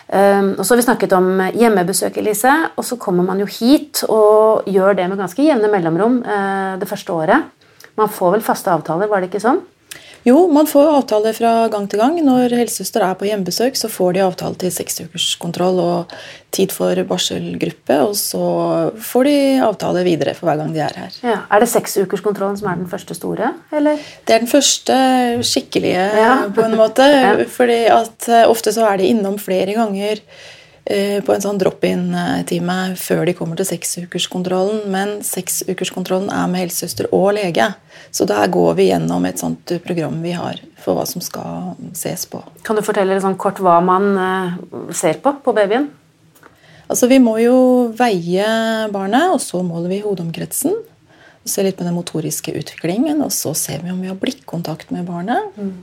Og 0.06 0.60
så 0.62 0.70
har 0.70 0.78
vi 0.78 0.84
snakket 0.86 1.12
om 1.16 1.40
hjemmebesøk, 1.58 2.20
Elise. 2.22 2.52
Og 2.78 2.84
så 2.86 2.94
kommer 3.02 3.26
man 3.26 3.40
jo 3.42 3.48
hit 3.50 4.04
og 4.06 4.68
gjør 4.70 4.94
det 4.96 5.08
med 5.10 5.18
ganske 5.18 5.42
jevne 5.42 5.68
mellomrom 5.72 6.20
det 6.78 6.86
første 6.86 7.10
året. 7.10 7.72
Man 7.98 8.12
får 8.14 8.36
vel 8.36 8.44
faste 8.46 8.70
avtaler, 8.70 9.10
var 9.10 9.20
det 9.24 9.32
ikke 9.32 9.42
sånn? 9.42 9.58
Jo, 10.26 10.40
man 10.50 10.66
får 10.66 10.88
avtale 10.90 11.30
fra 11.36 11.50
gang 11.70 11.84
til 11.86 12.00
gang. 12.02 12.16
Når 12.26 12.50
helsesøster 12.58 13.04
er 13.06 13.14
på 13.18 13.28
hjemmebesøk, 13.28 13.76
så 13.78 13.86
får 13.86 14.16
de 14.16 14.24
avtale 14.24 14.58
til 14.58 14.72
seksukerskontroll 14.74 15.78
og 15.78 16.16
tid 16.56 16.74
for 16.74 16.98
barselgruppe. 17.06 18.00
Og 18.08 18.16
så 18.18 18.40
får 19.06 19.28
de 19.28 19.36
avtale 19.68 20.02
videre 20.08 20.34
for 20.34 20.50
hver 20.50 20.58
gang 20.64 20.74
de 20.74 20.82
er 20.82 20.98
her. 20.98 21.20
Ja. 21.22 21.36
Er 21.46 21.62
det 21.62 21.70
seksukerskontrollen 21.70 22.58
som 22.58 22.72
er 22.72 22.80
den 22.80 22.90
første 22.90 23.14
store? 23.14 23.52
Eller? 23.70 24.02
Det 24.26 24.34
er 24.34 24.42
den 24.42 24.50
første 24.50 24.98
skikkelige, 25.46 26.10
ja. 26.18 26.34
på 26.50 26.66
en 26.66 26.74
måte. 26.80 27.06
ja. 27.14 27.32
fordi 27.46 27.80
at 27.86 28.26
eh, 28.26 28.50
ofte 28.50 28.74
så 28.74 28.90
er 28.90 28.98
de 28.98 29.12
innom 29.14 29.38
flere 29.38 29.78
ganger 29.78 30.24
på 30.86 31.34
en 31.34 31.42
sånn 31.42 31.58
drop-in-time 31.58 32.74
før 33.00 33.24
de 33.26 33.32
kommer 33.34 33.58
til 33.58 33.66
seksukerskontrollen. 33.66 34.84
Men 34.92 35.16
seksukerskontrollen 35.26 36.30
er 36.30 36.46
med 36.52 36.66
helsesøster 36.66 37.08
og 37.10 37.32
lege. 37.38 37.72
Så 38.14 38.26
der 38.30 38.46
går 38.52 38.76
vi 38.78 38.88
gjennom 38.92 39.26
et 39.26 39.42
sånt 39.42 39.72
program 39.84 40.20
vi 40.22 40.36
har 40.38 40.60
for 40.82 40.94
hva 40.94 41.06
som 41.08 41.24
skal 41.24 41.74
ses 41.98 42.28
på. 42.30 42.40
Kan 42.66 42.78
du 42.78 42.84
fortelle 42.86 43.18
sånn 43.22 43.38
kort 43.40 43.58
hva 43.62 43.80
man 43.84 44.12
eh, 44.14 44.58
ser 44.94 45.18
på 45.24 45.34
på 45.42 45.54
babyen? 45.56 45.90
Altså, 46.86 47.08
Vi 47.10 47.18
må 47.18 47.34
jo 47.42 47.56
veie 47.98 48.46
barnet, 48.94 49.32
og 49.34 49.40
så 49.42 49.62
måler 49.66 49.90
vi 49.90 50.04
hodeomkretsen. 50.04 50.76
Se 51.46 51.58
ser 51.58 51.66
litt 51.66 51.78
på 51.78 51.86
den 51.86 51.94
motoriske 51.94 52.54
utviklingen, 52.58 53.20
og 53.22 53.32
så 53.34 53.52
ser 53.58 53.82
vi 53.82 53.92
om 53.92 54.00
vi 54.02 54.10
har 54.10 54.18
blikkontakt 54.18 54.90
med 54.94 55.06
barnet. 55.06 55.50
Mm. 55.58 55.74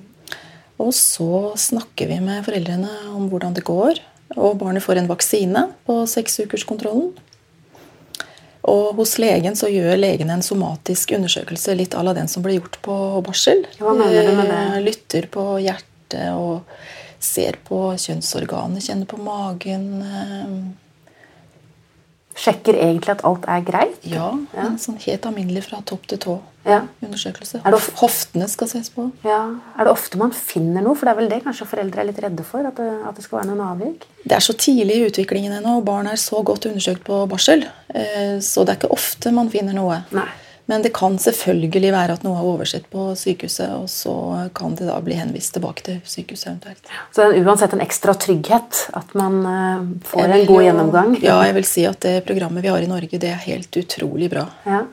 Og 0.84 0.92
så 0.96 1.54
snakker 1.60 2.10
vi 2.10 2.20
med 2.24 2.44
foreldrene 2.48 2.92
om 3.14 3.30
hvordan 3.32 3.56
det 3.56 3.64
går. 3.68 4.00
Og 4.36 4.58
barnet 4.62 4.84
får 4.84 5.02
en 5.02 5.10
vaksine 5.12 5.68
på 5.88 6.00
seksukerskontrollen. 6.10 7.14
Og 8.64 8.96
hos 8.96 9.18
legen 9.20 9.58
så 9.60 9.68
gjør 9.68 10.00
legen 10.00 10.32
en 10.32 10.44
somatisk 10.46 11.12
undersøkelse 11.18 11.76
litt 11.76 11.98
à 12.00 12.04
la 12.06 12.14
den 12.16 12.30
som 12.32 12.46
ble 12.46 12.56
gjort 12.58 12.80
på 12.86 12.96
barsel. 13.26 13.66
Hva 13.82 13.96
mener 13.98 14.30
du 14.30 14.38
med 14.38 14.48
det? 14.48 14.60
Eh, 14.62 14.78
Lytter 14.86 15.28
på 15.32 15.48
hjertet 15.60 16.30
og 16.32 16.64
ser 17.24 17.58
på 17.68 17.90
kjønnsorganet, 18.00 18.84
kjenner 18.86 19.10
på 19.10 19.20
magen. 19.24 19.90
Sjekker 22.36 22.74
egentlig 22.74 23.10
at 23.14 23.22
alt 23.28 23.46
er 23.48 23.62
greit? 23.62 24.00
Ja, 24.10 24.32
en 24.58 24.78
sånn 24.82 24.98
helt 25.04 25.26
alminnelig 25.30 25.66
fra 25.68 25.82
topp 25.86 26.08
til 26.08 26.18
tå. 26.18 26.40
Ja. 26.66 26.80
Undersøkelse. 27.04 27.60
Er 27.66 27.72
det 27.72 27.74
of- 27.76 27.94
Hoftene 28.00 28.48
skal 28.50 28.68
ses 28.68 28.90
på. 28.90 29.12
ja. 29.24 29.52
Er 29.78 29.84
det 29.84 29.92
ofte 29.92 30.18
man 30.18 30.32
finner 30.32 30.82
noe? 30.82 30.96
For 30.96 31.06
det 31.06 31.12
er 31.14 31.20
vel 31.20 31.30
det 31.30 31.44
kanskje 31.44 31.68
foreldre 31.68 32.00
er 32.00 32.06
litt 32.06 32.20
redde 32.24 32.44
for? 32.44 32.66
At 32.66 32.76
det, 32.76 32.90
at 33.08 33.16
det 33.16 33.24
skal 33.26 33.40
være 33.42 33.50
noen 33.56 33.62
avvik? 33.68 34.04
Det 34.24 34.32
er 34.32 34.40
så 34.40 34.54
tidlig 34.58 34.96
i 34.96 35.10
utviklingen 35.10 35.52
ennå, 35.62 35.78
og 35.78 35.86
barn 35.86 36.08
er 36.08 36.16
så 36.16 36.44
godt 36.44 36.66
undersøkt 36.66 37.04
på 37.04 37.28
barsel. 37.30 37.68
eh, 37.94 38.40
Så 38.40 38.66
det 38.66 38.70
er 38.70 38.80
ikke 38.88 38.92
ofte 38.94 39.32
man 39.34 39.50
finner 39.50 39.74
noe. 39.74 40.04
Nei. 40.12 40.28
Men 40.66 40.84
det 40.86 40.94
kan 40.96 41.18
selvfølgelig 41.20 41.92
være 41.92 42.16
at 42.16 42.24
noe 42.24 42.40
er 42.40 42.48
oversett 42.48 42.86
på 42.92 43.10
sykehuset, 43.20 43.74
og 43.76 43.90
så 43.92 44.16
kan 44.56 44.78
det 44.80 44.88
da 44.88 44.96
bli 45.04 45.18
henvist 45.20 45.58
tilbake 45.58 45.84
til 45.84 46.00
sykehuset 46.08 46.54
eventuelt. 46.54 46.92
Så 47.12 47.26
det 47.28 47.42
er 47.42 47.48
uansett 47.50 47.76
en 47.76 47.84
ekstra 47.84 48.16
trygghet 48.16 48.86
at 48.96 49.12
man 49.20 49.40
eh, 49.50 49.86
får 50.08 50.24
en 50.24 50.46
god 50.48 50.68
gjennomgang? 50.70 51.16
Ja, 51.24 51.42
jeg 51.50 51.58
vil 51.60 51.68
si 51.68 51.84
at 51.90 52.00
det 52.06 52.22
programmet 52.30 52.64
vi 52.64 52.72
har 52.72 52.84
i 52.84 52.92
Norge, 52.92 53.20
det 53.20 53.34
er 53.34 53.44
helt 53.44 53.76
utrolig 53.84 54.32
bra. 54.32 54.48
Ja. 54.70 54.86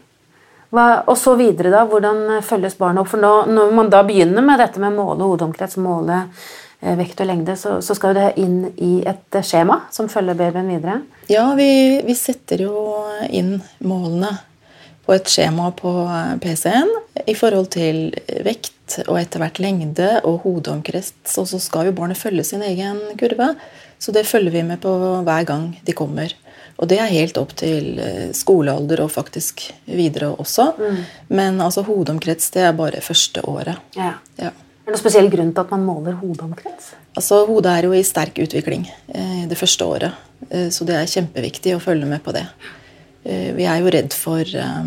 Hva, 0.75 0.89
og 1.11 1.17
så 1.19 1.37
videre, 1.39 1.71
da. 1.73 1.85
Hvordan 1.87 2.41
følges 2.47 2.77
barnet 2.79 3.03
opp? 3.03 3.13
For 3.13 3.23
nå, 3.23 3.33
når 3.51 3.73
man 3.75 3.91
da 3.91 4.03
begynner 4.07 4.45
med 4.47 4.59
dette 4.63 4.83
med 4.83 4.95
måle 4.99 5.27
hodeomkrets, 5.27 5.79
måle 5.83 6.21
eh, 6.25 6.99
vekt 6.99 7.23
og 7.23 7.31
lengde, 7.31 7.55
så, 7.59 7.79
så 7.83 7.95
skal 7.99 8.19
det 8.19 8.29
inn 8.43 8.63
i 8.75 9.01
et 9.07 9.39
eh, 9.39 9.47
skjema 9.47 9.85
som 9.95 10.11
følger 10.11 10.39
babyen 10.39 10.71
videre. 10.71 11.01
Ja, 11.31 11.49
vi, 11.59 11.71
vi 12.07 12.19
setter 12.19 12.67
jo 12.67 12.77
inn 13.31 13.59
målene 13.87 14.35
på 15.11 15.17
et 15.19 15.31
skjema 15.31 15.73
på 15.75 15.91
eh, 16.07 16.37
PC-en 16.39 16.91
i 17.27 17.35
forhold 17.35 17.73
til 17.75 18.13
vekt 18.47 19.01
og 19.09 19.17
etter 19.19 19.43
hvert 19.43 19.59
lengde 19.63 20.13
og 20.23 20.45
hodeomkrets. 20.45 21.35
Og 21.41 21.49
så 21.51 21.59
skal 21.63 21.91
jo 21.91 21.97
barnet 21.99 22.19
følge 22.19 22.47
sin 22.47 22.63
egen 22.67 23.01
kurve, 23.19 23.57
så 23.99 24.15
det 24.15 24.29
følger 24.31 24.55
vi 24.55 24.63
med 24.71 24.81
på 24.83 24.95
hver 25.27 25.49
gang 25.49 25.73
de 25.83 25.97
kommer. 25.99 26.33
Og 26.81 26.89
det 26.89 26.97
er 27.03 27.13
helt 27.13 27.37
opp 27.37 27.53
til 27.59 27.99
eh, 28.01 28.31
skolealder 28.37 29.03
og 29.05 29.13
faktisk 29.13 29.67
videre 29.91 30.31
også. 30.31 30.71
Men 31.29 31.61
altså 31.61 31.85
hodeomkrets 31.85 32.55
det 32.55 32.65
er 32.71 32.77
bare 32.79 33.03
første 33.05 33.43
året. 33.51 33.83
Ja. 33.99 34.15
Ja. 34.41 34.55
Er 34.55 34.89
det 34.89 34.95
noen 34.95 35.03
spesiell 35.03 35.29
grunn 35.31 35.51
til 35.55 35.67
at 35.67 35.75
man 35.75 35.85
måler 35.87 36.17
hodeomkrets? 36.23 36.95
Altså, 37.19 37.45
Hodet 37.51 37.75
er 37.75 37.87
jo 37.87 37.93
i 37.95 38.07
sterk 38.07 38.39
utvikling 38.43 38.87
eh, 39.11 39.43
det 39.51 39.59
første 39.59 39.87
året, 39.87 40.27
eh, 40.49 40.71
så 40.71 40.87
det 40.87 40.97
er 40.97 41.11
kjempeviktig 41.11 41.75
å 41.77 41.83
følge 41.83 42.09
med 42.09 42.23
på 42.25 42.35
det. 42.35 42.47
Eh, 43.31 43.51
vi 43.55 43.67
er 43.69 43.79
jo 43.79 43.91
redd 43.95 44.15
for 44.17 44.43
eh, 44.43 44.79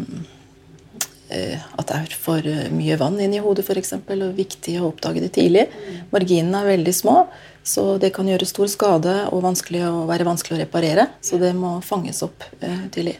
eh, 1.31 1.59
at 1.79 1.89
det 1.89 1.99
er 1.99 2.15
for 2.19 2.47
mye 2.75 2.97
vann 2.99 3.19
inni 3.23 3.41
hodet, 3.43 3.65
f.eks., 3.65 3.95
og 3.95 4.23
viktig 4.37 4.77
å 4.79 4.89
oppdage 4.91 5.23
det 5.23 5.31
tidlig. 5.37 5.67
Marginene 6.13 6.63
er 6.63 6.73
veldig 6.73 6.95
små, 6.95 7.17
så 7.63 7.93
det 8.01 8.11
kan 8.15 8.27
gjøre 8.27 8.49
stor 8.49 8.71
skade 8.71 9.15
og 9.31 9.45
være 9.45 10.27
vanskelig 10.27 10.57
å 10.57 10.63
reparere. 10.63 11.07
Så 11.23 11.39
det 11.41 11.53
må 11.55 11.77
fanges 11.85 12.23
opp 12.25 12.43
tidlig. 12.91 13.19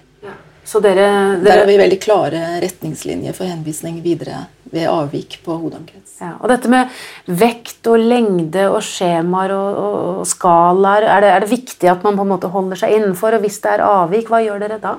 Så 0.64 0.80
dere, 0.80 1.08
Der 1.38 1.42
dere 1.44 1.64
har 1.64 1.68
vi 1.68 1.80
veldig 1.80 2.00
klare 2.00 2.44
retningslinjer 2.64 3.36
for 3.36 3.52
henvisning 3.52 3.98
videre 4.04 4.46
ved 4.74 4.88
avvik 4.90 5.38
på 5.46 5.56
hodeomkrets. 5.62 6.18
ja, 6.22 6.34
Og 6.42 6.50
dette 6.50 6.72
med 6.72 6.90
vekt 7.28 7.88
og 7.92 8.02
lengde 8.02 8.66
og 8.72 8.82
skjemaer 8.86 9.54
og, 9.56 9.78
og, 9.84 9.98
og 10.24 10.28
skalaer, 10.30 11.06
er 11.06 11.22
det, 11.24 11.30
er 11.36 11.46
det 11.46 11.52
viktig 11.54 11.92
at 11.92 12.04
man 12.06 12.18
på 12.18 12.26
en 12.26 12.34
måte 12.34 12.50
holder 12.52 12.82
seg 12.84 12.96
innenfor? 12.98 13.38
Og 13.38 13.46
hvis 13.46 13.62
det 13.64 13.76
er 13.76 13.86
avvik, 13.86 14.32
hva 14.34 14.42
gjør 14.44 14.66
dere 14.66 14.80
da? 14.82 14.98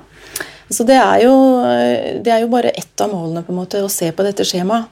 Så 0.71 0.87
det 0.89 0.97
er, 0.97 1.27
jo, 1.27 1.35
det 2.25 2.33
er 2.33 2.41
jo 2.43 2.49
bare 2.55 2.73
ett 2.73 3.03
av 3.05 3.13
målene 3.13 3.43
på 3.45 3.53
en 3.53 3.61
måte, 3.61 3.83
å 3.85 3.91
se 3.93 4.09
på 4.17 4.25
dette 4.27 4.47
skjemaet. 4.49 4.89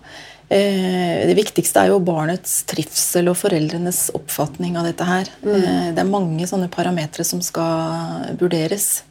Eh, 0.53 1.23
Det 1.27 1.37
viktigste 1.39 1.81
er 1.81 1.93
jo 1.95 2.01
barnets 2.05 2.59
trivsel 2.69 3.31
og 3.33 3.39
foreldrenes 3.41 4.11
oppfatning 4.19 4.77
av 4.77 4.85
dette 4.91 5.07
her. 5.09 5.31
Eh, 5.47 5.89
Det 5.95 6.03
er 6.03 6.11
mange 6.11 6.45
sånne 6.51 6.69
parametere 6.69 7.25
som 7.25 7.41
skal 7.41 8.37
vurderes. 8.39 9.03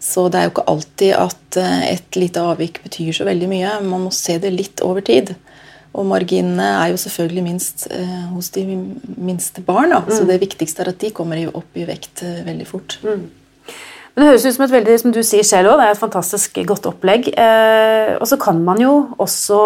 Så 0.00 0.26
det 0.32 0.40
er 0.40 0.48
jo 0.48 0.54
ikke 0.54 0.68
alltid 0.72 1.12
at 1.18 1.60
eh, 1.60 1.86
et 1.92 2.16
lite 2.16 2.42
avvik 2.42 2.80
betyr 2.84 3.12
så 3.16 3.26
veldig 3.28 3.50
mye. 3.50 3.74
Man 3.84 4.06
må 4.06 4.12
se 4.16 4.38
det 4.40 4.52
litt 4.54 4.80
over 4.86 5.04
tid. 5.04 5.34
Og 5.90 6.06
marginene 6.06 6.66
er 6.78 6.92
jo 6.92 7.00
selvfølgelig 7.02 7.44
minst 7.44 7.88
eh, 7.92 8.24
hos 8.30 8.48
de 8.54 8.64
minste 9.18 9.62
barna. 9.66 10.00
Så 10.08 10.24
det 10.28 10.40
viktigste 10.42 10.84
er 10.84 10.92
at 10.94 11.02
de 11.02 11.12
kommer 11.14 11.42
opp 11.50 11.76
i 11.76 11.84
vekt 11.88 12.24
eh, 12.24 12.40
veldig 12.46 12.68
fort. 12.68 12.96
Men 13.04 14.24
Det 14.24 14.28
høres 14.30 14.46
ut 14.46 14.56
som 14.56 14.66
et 14.66 14.74
veldig, 14.74 14.94
som 15.02 15.12
du 15.14 15.20
sier 15.26 15.46
selv 15.46 15.72
også, 15.72 15.80
det 15.80 15.88
er 15.88 15.96
et 15.96 16.04
fantastisk 16.04 16.62
godt 16.70 16.88
opplegg. 16.90 17.28
Eh, 17.34 18.14
og 18.16 18.26
så 18.30 18.38
kan 18.40 18.62
man 18.64 18.80
jo 18.82 18.94
også 19.22 19.60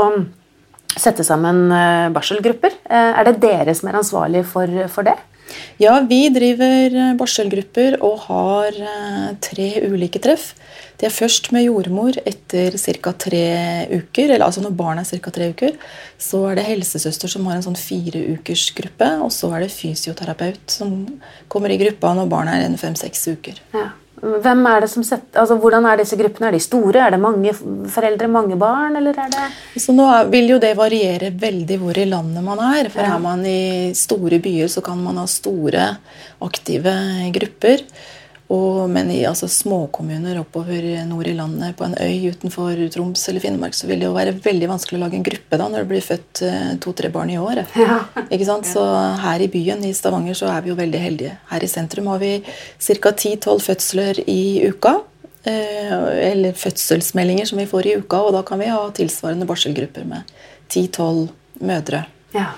sette 0.94 1.24
sammen 1.26 1.68
eh, 1.74 2.10
barselgrupper. 2.14 2.74
Eh, 2.88 3.12
er 3.20 3.28
det 3.28 3.38
dere 3.44 3.74
som 3.76 3.90
er 3.90 4.00
ansvarlig 4.00 4.44
for, 4.48 4.70
for 4.92 5.06
det? 5.06 5.16
Ja, 5.82 5.96
vi 6.08 6.28
driver 6.32 6.94
eh, 6.94 7.14
barselgrupper 7.18 7.98
og 8.04 8.26
har 8.28 8.76
eh, 8.78 9.30
tre 9.42 9.68
ulike 9.90 10.22
treff. 10.22 10.52
Det 11.00 11.08
er 11.08 11.14
først 11.14 11.50
med 11.52 11.66
jordmor 11.66 12.16
etter 12.22 12.76
ca. 12.78 13.12
tre 13.18 13.46
uker, 13.90 14.30
eller 14.30 14.46
altså 14.46 14.62
når 14.62 14.76
barnet 14.78 15.10
er 15.10 15.22
ca. 15.24 15.32
tre 15.34 15.50
uker. 15.50 15.74
Så 16.22 16.44
er 16.50 16.60
det 16.60 16.68
helsesøster 16.68 17.30
som 17.30 17.48
har 17.50 17.58
en 17.58 17.66
sånn 17.66 17.78
fireukersgruppe, 17.78 19.10
og 19.24 19.34
så 19.34 19.50
er 19.56 19.66
det 19.66 19.74
fysioterapeut 19.74 20.62
som 20.70 20.94
kommer 21.50 21.74
i 21.74 21.80
gruppa 21.82 22.14
når 22.14 22.30
barnet 22.30 22.62
er 22.62 22.80
fem-seks 22.80 23.26
uker. 23.34 23.60
Ja. 23.74 23.90
Hvem 24.24 24.64
er 24.70 24.84
det 24.84 24.88
som 24.88 25.04
setter, 25.04 25.36
altså 25.42 25.58
Hvordan 25.60 25.84
er 25.90 26.00
disse 26.00 26.16
gruppene? 26.16 26.48
Er 26.48 26.56
de 26.56 26.62
store? 26.64 27.02
Er 27.04 27.14
det 27.14 27.20
mange 27.20 27.52
foreldre, 27.92 28.28
mange 28.32 28.56
barn? 28.60 28.96
eller 28.96 29.18
er 29.20 29.30
det... 29.32 29.46
Så 29.82 29.92
nå 29.92 30.08
vil 30.32 30.54
jo 30.54 30.58
det 30.62 30.72
variere 30.78 31.30
veldig 31.30 31.78
hvor 31.82 32.00
i 32.00 32.06
landet 32.08 32.44
man 32.46 32.62
er. 32.70 32.88
For 32.92 33.04
er 33.04 33.20
man 33.22 33.44
i 33.48 33.92
store 33.98 34.40
byer, 34.44 34.70
så 34.72 34.84
kan 34.84 35.00
man 35.04 35.20
ha 35.20 35.26
store, 35.28 35.88
aktive 36.44 36.94
grupper. 37.36 37.84
Og, 38.52 38.90
men 38.92 39.08
i 39.10 39.22
altså, 39.24 39.48
småkommuner 39.48 40.36
oppover 40.42 40.84
nord 41.08 41.26
i 41.26 41.32
landet, 41.32 41.72
på 41.78 41.86
en 41.86 41.94
øy 41.96 42.26
utenfor 42.34 42.76
Troms 42.92 43.22
eller 43.30 43.40
Finnmark, 43.40 43.72
så 43.74 43.86
vil 43.88 44.02
det 44.02 44.04
jo 44.10 44.12
være 44.16 44.34
veldig 44.44 44.68
vanskelig 44.68 44.98
å 44.98 45.02
lage 45.06 45.16
en 45.16 45.24
gruppe 45.24 45.56
da, 45.56 45.68
når 45.72 45.78
det 45.86 45.88
blir 45.94 46.04
født 46.04 46.42
eh, 46.44 46.74
to-tre 46.84 47.08
barn 47.14 47.30
i 47.32 47.38
året. 47.40 47.72
Ikke 48.28 48.44
sant? 48.48 48.68
Så 48.68 48.82
her 49.22 49.40
i 49.40 49.48
byen, 49.48 49.80
i 49.88 49.94
Stavanger, 49.96 50.36
så 50.36 50.50
er 50.52 50.60
vi 50.66 50.74
jo 50.74 50.76
veldig 50.76 51.00
heldige. 51.00 51.38
Her 51.48 51.64
i 51.64 51.70
sentrum 51.72 52.10
har 52.12 52.20
vi 52.20 52.34
ca. 52.44 53.14
10-12 53.16 53.64
fødsler 53.64 54.20
i 54.28 54.40
uka. 54.68 54.92
eh, 55.48 55.94
Eller 56.30 56.52
fødselsmeldinger 56.52 57.48
som 57.48 57.58
vi 57.58 57.66
får 57.70 57.86
i 57.86 57.96
uka, 58.02 58.20
og 58.28 58.34
da 58.36 58.42
kan 58.44 58.60
vi 58.60 58.68
ha 58.68 58.82
tilsvarende 58.96 59.48
barselgrupper 59.48 60.04
med 60.04 60.28
10-12 60.68 61.28
mødre. 61.64 62.04
Ja. 62.36 62.50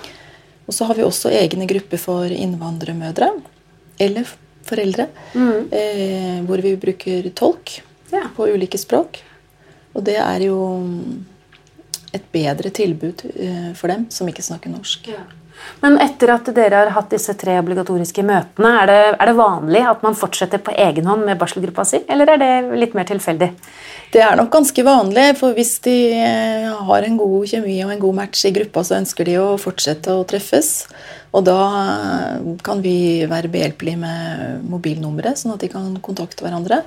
Og 0.67 0.75
så 0.75 0.83
har 0.89 0.99
vi 0.99 1.07
også 1.07 1.31
egne 1.31 1.63
grupper 1.69 1.97
for 2.01 2.27
innvandrermødre 2.27 3.31
eller 4.03 4.27
foreldre, 4.67 5.07
eh, 5.71 6.41
hvor 6.47 6.61
vi 6.63 6.75
bruker 6.79 7.29
tolk 7.35 7.79
Ja. 8.11 8.27
på 8.35 8.47
ulike 8.53 8.77
språk. 8.79 9.19
Og 9.95 10.03
det 10.05 10.15
er 10.21 10.39
jo 10.45 10.57
et 12.13 12.23
bedre 12.31 12.69
tilbud 12.71 13.25
eh, 13.35 13.73
for 13.75 13.87
dem 13.91 14.05
som 14.13 14.27
ikke 14.29 14.45
snakker 14.45 14.71
norsk. 14.71 15.09
Men 15.83 15.99
etter 16.01 16.31
at 16.33 16.47
dere 16.55 16.79
har 16.83 16.93
hatt 16.95 17.11
disse 17.13 17.35
tre 17.37 17.57
obligatoriske 17.61 18.23
møtene, 18.25 18.71
er 18.81 18.89
det, 18.89 19.01
er 19.17 19.29
det 19.29 19.35
vanlig 19.37 19.83
at 19.85 20.01
man 20.05 20.17
fortsetter 20.17 20.61
på 20.63 20.73
egen 20.73 21.05
hånd 21.05 21.25
med 21.27 21.37
barselgruppa 21.37 21.85
si, 21.85 21.99
eller 22.09 22.31
er 22.33 22.41
det 22.41 22.79
litt 22.81 22.95
mer 22.97 23.05
tilfeldig? 23.09 23.51
Det 24.13 24.21
er 24.23 24.37
nok 24.39 24.49
ganske 24.53 24.83
vanlig, 24.87 25.27
for 25.37 25.53
hvis 25.57 25.75
de 25.85 25.95
eh, 26.15 26.67
har 26.89 27.05
en 27.05 27.17
god 27.19 27.47
kjemi 27.51 27.75
og 27.83 27.91
en 27.93 28.01
god 28.01 28.17
match 28.21 28.45
i 28.47 28.53
gruppa, 28.55 28.83
så 28.87 28.97
ønsker 29.01 29.27
de 29.27 29.35
å 29.41 29.47
fortsette 29.59 30.15
å 30.15 30.23
treffes. 30.29 30.71
Og 31.35 31.43
da 31.45 31.57
eh, 31.83 32.47
kan 32.63 32.81
vi 32.81 33.25
være 33.29 33.51
behjelpelige 33.51 33.99
med 33.99 34.63
mobilnummeret, 34.71 35.41
sånn 35.41 35.57
at 35.57 35.65
de 35.65 35.69
kan 35.73 35.89
kontakte 36.01 36.47
hverandre. 36.47 36.81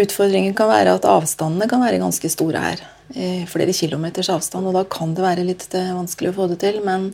Utfordringen 0.00 0.56
kan 0.56 0.72
være 0.72 0.96
at 0.96 1.06
avstandene 1.12 1.68
kan 1.70 1.84
være 1.84 2.00
ganske 2.02 2.32
store 2.32 2.64
her. 2.64 2.86
eh, 3.14 3.44
Flere 3.52 3.76
kilometers 3.76 4.32
avstand, 4.32 4.66
og 4.66 4.80
da 4.80 4.86
kan 4.88 5.12
det 5.14 5.28
være 5.28 5.44
litt 5.46 5.68
vanskelig 5.76 6.32
å 6.32 6.38
få 6.40 6.48
det 6.54 6.62
til. 6.64 6.80
Men 6.88 7.12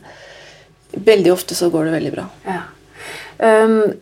veldig 0.93 1.33
ofte 1.33 1.55
så 1.57 1.69
går 1.73 1.89
det 1.89 1.97
veldig 1.97 2.13
bra. 2.15 2.27
Ja. 2.47 2.61
Um, 3.37 3.93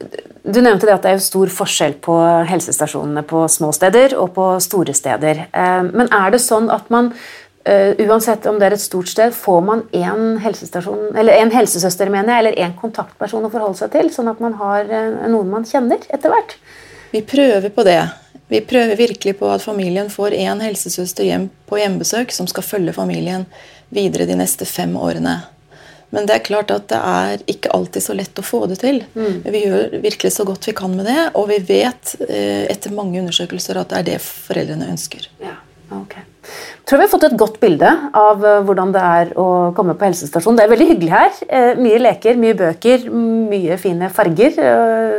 du 0.43 0.59
nevnte 0.61 0.87
det 0.87 0.95
at 0.95 1.05
det 1.05 1.13
er 1.15 1.21
stor 1.23 1.51
forskjell 1.53 1.95
på 2.03 2.15
helsestasjonene 2.49 3.23
på 3.27 3.45
små 3.49 3.71
steder 3.75 4.15
og 4.19 4.33
på 4.35 4.47
store 4.63 4.93
steder. 4.97 5.45
Um, 5.53 5.93
men 6.01 6.11
er 6.13 6.33
det 6.33 6.41
sånn 6.43 6.69
at 6.73 6.89
man 6.93 7.11
uh, 7.13 7.91
uansett 8.05 8.45
om 8.49 8.59
det 8.61 8.69
er 8.69 8.77
et 8.77 8.83
stort 8.83 9.11
sted, 9.11 9.35
får 9.35 9.61
man 9.65 9.83
én 9.95 10.39
helsestasjon, 10.43 11.11
eller 11.15 11.41
en 11.41 11.53
helsesøster 11.53 12.11
mener 12.13 12.35
jeg, 12.35 12.45
eller 12.45 12.63
en 12.65 12.77
kontaktperson 12.79 13.45
å 13.47 13.53
forholde 13.53 13.81
seg 13.83 13.93
til, 13.95 14.11
sånn 14.13 14.31
at 14.33 14.41
man 14.43 14.57
har 14.61 14.89
uh, 14.89 15.29
noen 15.31 15.53
man 15.53 15.67
kjenner 15.67 16.01
etter 16.09 16.33
hvert? 16.33 16.57
Vi 17.11 17.23
prøver 17.27 17.71
på 17.73 17.85
det. 17.87 18.01
Vi 18.51 18.59
prøver 18.67 18.99
virkelig 18.99 19.37
på 19.39 19.47
at 19.47 19.63
familien 19.63 20.09
får 20.11 20.35
én 20.35 20.59
helsesøster 20.63 21.23
hjem 21.23 21.47
på 21.69 21.79
hjemmebesøk 21.79 22.33
som 22.35 22.49
skal 22.51 22.65
følge 22.67 22.95
familien 22.97 23.45
videre 23.95 24.27
de 24.27 24.35
neste 24.39 24.67
fem 24.67 24.91
årene. 24.99 25.37
Men 26.11 26.27
det 26.27 26.35
er 26.35 26.45
klart 26.45 26.71
at 26.75 26.89
det 26.91 26.99
er 26.99 27.43
ikke 27.51 27.71
alltid 27.75 28.03
så 28.03 28.15
lett 28.17 28.39
å 28.39 28.45
få 28.45 28.65
det 28.71 28.81
til. 28.83 29.01
Mm. 29.15 29.43
Vi 29.47 29.63
gjør 29.63 29.97
virkelig 30.03 30.33
så 30.35 30.45
godt 30.47 30.67
vi 30.67 30.75
kan 30.77 30.93
med 30.95 31.07
det, 31.07 31.29
og 31.39 31.47
vi 31.51 31.61
vet 31.63 32.15
eh, 32.27 32.67
etter 32.71 32.95
mange 32.95 33.21
undersøkelser 33.21 33.79
at 33.79 33.93
det 33.93 34.01
er 34.01 34.09
det 34.11 34.17
foreldrene 34.25 34.91
ønsker. 34.91 35.29
Ja, 35.43 35.55
ok. 35.95 36.17
Tror 36.89 36.99
vi 36.99 37.05
har 37.05 37.11
fått 37.11 37.27
et 37.29 37.37
godt 37.39 37.61
bilde 37.63 37.89
av 38.17 38.43
eh, 38.43 38.59
hvordan 38.67 38.91
det 38.91 39.05
er 39.21 39.33
å 39.39 39.47
komme 39.77 39.95
på 39.95 40.09
helsestasjon. 40.09 40.59
Det 40.59 40.67
er 40.67 40.73
veldig 40.73 40.89
hyggelig 40.91 41.13
her. 41.15 41.43
Eh, 41.47 41.71
mye 41.79 42.01
leker, 42.03 42.39
mye 42.43 42.59
bøker, 42.59 43.07
mye 43.11 43.79
fine 43.79 44.11
farger. 44.11 44.59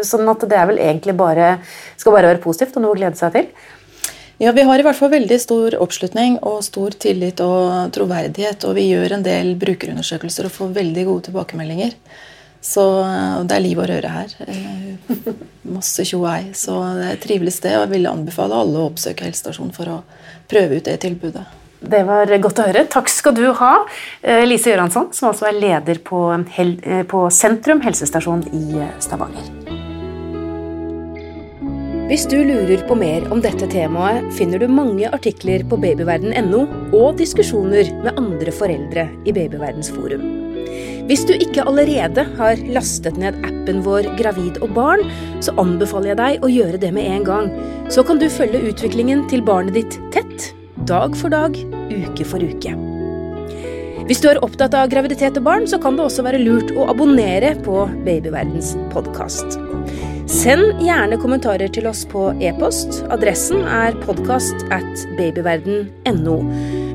Sånn 0.05 0.29
at 0.29 0.45
det 0.51 0.61
er 0.61 0.69
vel 0.69 0.83
egentlig 0.83 1.17
bare, 1.17 1.55
skal 1.97 2.19
bare 2.19 2.35
være 2.35 2.45
positivt 2.45 2.77
og 2.77 2.85
noe 2.85 2.99
å 2.99 3.01
glede 3.01 3.17
seg 3.21 3.39
til. 3.39 3.49
Ja, 4.39 4.53
Vi 4.53 4.63
har 4.63 4.79
i 4.79 4.83
hvert 4.83 4.99
fall 4.99 5.13
veldig 5.13 5.39
stor 5.41 5.77
oppslutning 5.83 6.39
og 6.43 6.63
stor 6.65 6.95
tillit 6.99 7.41
og 7.45 7.93
troverdighet. 7.95 8.65
Og 8.69 8.77
vi 8.79 8.89
gjør 8.91 9.19
en 9.19 9.27
del 9.27 9.55
brukerundersøkelser 9.61 10.49
og 10.49 10.55
får 10.57 10.77
veldig 10.81 11.07
gode 11.09 11.29
tilbakemeldinger. 11.29 11.97
Så 12.63 12.83
det 13.49 13.57
er 13.57 13.65
liv 13.65 13.79
og 13.83 13.89
røre 13.91 14.11
her. 14.11 14.35
Eh, 14.47 15.33
masse 15.77 16.07
tjo 16.07 16.23
og. 16.31 16.53
Så 16.55 16.77
det 16.99 17.09
er 17.09 17.17
et 17.17 17.25
trivelig 17.25 17.57
sted, 17.57 17.75
og 17.75 17.89
jeg 17.89 17.95
vil 17.97 18.11
anbefale 18.11 18.61
alle 18.63 18.79
å 18.79 18.87
oppsøke 18.93 19.27
helsestasjonen 19.27 19.75
for 19.75 19.91
å 19.91 19.99
prøve 20.51 20.79
ut 20.79 20.87
det 20.87 21.01
tilbudet. 21.03 21.43
Det 21.83 22.05
var 22.07 22.31
godt 22.39 22.63
å 22.63 22.69
høre. 22.69 22.87
Takk 22.87 23.11
skal 23.11 23.35
du 23.35 23.49
ha, 23.59 23.73
eh, 24.23 24.45
Lise 24.47 24.71
Gjøransson, 24.71 25.11
som 25.13 25.33
altså 25.33 25.49
er 25.51 25.59
leder 25.59 25.99
på, 25.99 26.23
eh, 26.87 27.03
Sentrum 27.31 27.83
helsestasjon 27.83 28.47
i 28.55 28.87
Stavanger. 29.03 29.62
Hvis 32.13 32.27
du 32.29 32.43
lurer 32.45 32.83
på 32.85 32.93
mer 33.01 33.25
om 33.33 33.39
dette 33.41 33.65
temaet, 33.73 34.27
finner 34.37 34.61
du 34.61 34.67
mange 34.69 35.09
artikler 35.17 35.63
på 35.65 35.79
babyverden.no 35.81 36.59
og 36.93 37.17
diskusjoner 37.17 37.89
med 38.03 38.21
andre 38.21 38.53
foreldre 38.53 39.07
i 39.25 39.33
Babyverdens 39.33 39.89
forum. 39.95 40.27
Hvis 41.09 41.25
du 41.25 41.33
ikke 41.33 41.65
allerede 41.65 42.27
har 42.37 42.61
lastet 42.77 43.17
ned 43.17 43.41
appen 43.49 43.81
vår 43.89 44.11
Gravid 44.21 44.61
og 44.61 44.77
barn, 44.77 45.07
så 45.41 45.57
anbefaler 45.57 46.13
jeg 46.13 46.21
deg 46.21 46.45
å 46.45 46.53
gjøre 46.53 46.85
det 46.85 46.93
med 46.93 47.09
en 47.15 47.25
gang. 47.31 47.51
Så 47.89 48.05
kan 48.05 48.21
du 48.21 48.29
følge 48.29 48.61
utviklingen 48.61 49.25
til 49.33 49.41
barnet 49.49 49.81
ditt 49.81 49.97
tett, 50.13 50.53
dag 50.85 51.17
for 51.17 51.33
dag, 51.33 51.57
uke 51.89 52.29
for 52.29 52.45
uke. 52.45 52.77
Hvis 54.05 54.21
du 54.21 54.29
er 54.29 54.45
opptatt 54.45 54.77
av 54.77 54.93
graviditet 54.93 55.41
og 55.41 55.49
barn, 55.49 55.65
så 55.65 55.81
kan 55.81 55.97
det 55.97 56.11
også 56.11 56.29
være 56.29 56.45
lurt 56.45 56.77
å 56.77 56.93
abonnere 56.93 57.57
på 57.65 57.87
Babyverdens 58.05 58.75
podkast. 58.93 59.63
Send 60.31 60.79
gjerne 60.79 61.17
kommentarer 61.19 61.71
til 61.75 61.89
oss 61.91 62.05
på 62.07 62.29
e-post. 62.47 63.01
Adressen 63.11 63.65
er 63.67 63.97
podkast 64.05 64.63
at 64.71 65.03
babyverden.no. 65.19 66.37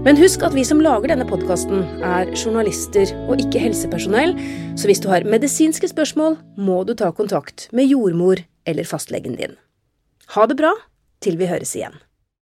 Men 0.06 0.20
husk 0.20 0.46
at 0.48 0.56
vi 0.56 0.64
som 0.68 0.80
lager 0.80 1.12
denne 1.12 1.28
podkasten, 1.28 1.84
er 2.08 2.32
journalister 2.32 3.12
og 3.28 3.44
ikke 3.44 3.60
helsepersonell, 3.66 4.32
så 4.80 4.88
hvis 4.88 5.04
du 5.04 5.10
har 5.12 5.28
medisinske 5.28 5.92
spørsmål, 5.92 6.40
må 6.56 6.82
du 6.88 6.96
ta 6.96 7.12
kontakt 7.12 7.68
med 7.76 7.92
jordmor 7.92 8.40
eller 8.68 8.88
fastlegen 8.88 9.36
din. 9.36 9.60
Ha 10.36 10.48
det 10.48 10.60
bra 10.60 10.72
til 11.24 11.36
vi 11.40 11.52
høres 11.52 11.76
igjen. 11.76 12.00